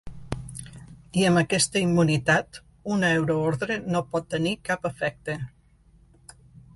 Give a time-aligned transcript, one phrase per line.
[1.23, 2.59] I amb aquesta immunitat,
[2.95, 5.37] una euroordre no pot tenir cap efecte.